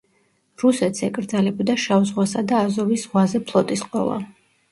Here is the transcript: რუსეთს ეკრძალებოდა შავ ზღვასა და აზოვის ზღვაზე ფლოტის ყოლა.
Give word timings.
რუსეთს 0.61 1.03
ეკრძალებოდა 1.07 1.75
შავ 1.83 2.07
ზღვასა 2.11 2.43
და 2.53 2.63
აზოვის 2.69 3.05
ზღვაზე 3.05 3.45
ფლოტის 3.51 3.87
ყოლა. 3.93 4.19